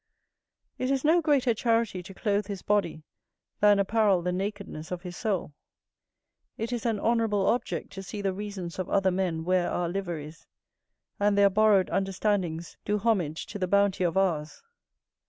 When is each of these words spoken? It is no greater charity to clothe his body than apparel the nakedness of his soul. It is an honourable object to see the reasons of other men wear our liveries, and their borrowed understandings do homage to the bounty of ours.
It 0.79 0.89
is 0.89 1.03
no 1.05 1.21
greater 1.21 1.53
charity 1.53 2.01
to 2.01 2.13
clothe 2.15 2.47
his 2.47 2.63
body 2.63 3.03
than 3.59 3.77
apparel 3.77 4.23
the 4.23 4.31
nakedness 4.31 4.89
of 4.89 5.03
his 5.03 5.15
soul. 5.15 5.53
It 6.57 6.73
is 6.73 6.87
an 6.87 6.99
honourable 6.99 7.45
object 7.45 7.91
to 7.91 8.01
see 8.01 8.19
the 8.23 8.33
reasons 8.33 8.79
of 8.79 8.89
other 8.89 9.11
men 9.11 9.45
wear 9.45 9.69
our 9.69 9.87
liveries, 9.89 10.47
and 11.19 11.37
their 11.37 11.51
borrowed 11.51 11.87
understandings 11.91 12.77
do 12.83 12.97
homage 12.97 13.45
to 13.45 13.59
the 13.59 13.67
bounty 13.67 14.03
of 14.03 14.17
ours. 14.17 14.63